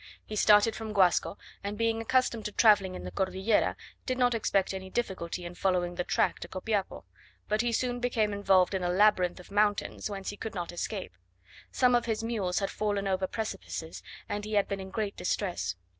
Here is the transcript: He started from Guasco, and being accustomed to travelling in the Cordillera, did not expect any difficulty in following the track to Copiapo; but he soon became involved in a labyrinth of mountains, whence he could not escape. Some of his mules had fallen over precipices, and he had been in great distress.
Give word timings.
He 0.25 0.35
started 0.35 0.75
from 0.75 0.93
Guasco, 0.93 1.37
and 1.63 1.77
being 1.77 2.01
accustomed 2.01 2.45
to 2.45 2.51
travelling 2.51 2.95
in 2.95 3.03
the 3.03 3.11
Cordillera, 3.11 3.75
did 4.07 4.17
not 4.17 4.33
expect 4.33 4.73
any 4.73 4.89
difficulty 4.89 5.45
in 5.45 5.53
following 5.53 5.93
the 5.93 6.03
track 6.03 6.39
to 6.39 6.47
Copiapo; 6.47 7.03
but 7.47 7.61
he 7.61 7.71
soon 7.71 7.99
became 7.99 8.33
involved 8.33 8.73
in 8.73 8.81
a 8.81 8.89
labyrinth 8.89 9.39
of 9.39 9.51
mountains, 9.51 10.09
whence 10.09 10.29
he 10.31 10.37
could 10.37 10.55
not 10.55 10.71
escape. 10.71 11.11
Some 11.71 11.93
of 11.93 12.05
his 12.07 12.23
mules 12.23 12.57
had 12.57 12.71
fallen 12.71 13.07
over 13.07 13.27
precipices, 13.27 14.01
and 14.27 14.43
he 14.43 14.53
had 14.53 14.67
been 14.67 14.79
in 14.79 14.89
great 14.89 15.15
distress. 15.15 15.75